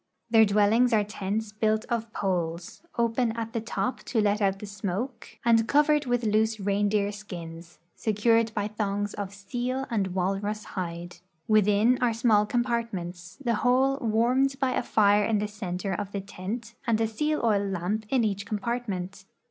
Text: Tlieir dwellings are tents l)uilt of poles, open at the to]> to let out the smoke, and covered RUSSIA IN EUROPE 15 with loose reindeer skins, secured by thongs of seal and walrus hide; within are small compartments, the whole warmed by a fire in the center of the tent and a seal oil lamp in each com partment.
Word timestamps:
Tlieir 0.33 0.47
dwellings 0.47 0.93
are 0.93 1.03
tents 1.03 1.53
l)uilt 1.61 1.85
of 1.87 2.11
poles, 2.11 2.81
open 2.97 3.33
at 3.37 3.53
the 3.53 3.61
to]> 3.61 3.93
to 4.03 4.19
let 4.19 4.41
out 4.41 4.57
the 4.57 4.65
smoke, 4.65 5.37
and 5.45 5.67
covered 5.67 6.07
RUSSIA 6.07 6.07
IN 6.07 6.09
EUROPE 6.09 6.15
15 6.15 6.29
with 6.31 6.35
loose 6.35 6.59
reindeer 6.59 7.11
skins, 7.11 7.79
secured 7.95 8.51
by 8.55 8.67
thongs 8.67 9.13
of 9.13 9.31
seal 9.31 9.85
and 9.91 10.15
walrus 10.15 10.63
hide; 10.73 11.17
within 11.47 11.99
are 12.01 12.15
small 12.15 12.47
compartments, 12.47 13.37
the 13.43 13.53
whole 13.61 13.97
warmed 13.99 14.55
by 14.59 14.71
a 14.71 14.81
fire 14.81 15.23
in 15.23 15.37
the 15.37 15.47
center 15.47 15.93
of 15.93 16.11
the 16.13 16.21
tent 16.21 16.73
and 16.87 16.99
a 16.99 17.05
seal 17.05 17.39
oil 17.45 17.63
lamp 17.63 18.07
in 18.09 18.23
each 18.23 18.43
com 18.47 18.57
partment. 18.57 19.25